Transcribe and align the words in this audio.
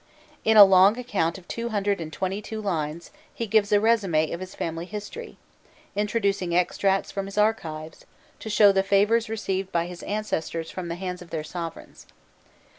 In 0.43 0.57
a 0.57 0.63
long 0.63 0.97
account 0.97 1.37
of 1.37 1.47
two 1.47 1.69
hundred 1.69 2.01
and 2.01 2.11
twenty 2.11 2.41
two 2.41 2.59
lines, 2.59 3.11
he 3.35 3.45
gives 3.45 3.71
a 3.71 3.77
résumé 3.77 4.33
of 4.33 4.39
his 4.39 4.55
family 4.55 4.85
history, 4.85 5.37
introducing 5.95 6.55
extracts 6.55 7.11
from 7.11 7.27
his 7.27 7.37
archives, 7.37 8.07
to 8.39 8.49
show 8.49 8.71
the 8.71 8.81
favours 8.81 9.29
received 9.29 9.71
by 9.71 9.85
his 9.85 10.01
ancestors 10.01 10.71
from 10.71 10.87
the 10.87 10.95
hands 10.95 11.21
of 11.21 11.29
their 11.29 11.43
sovereigns. 11.43 12.07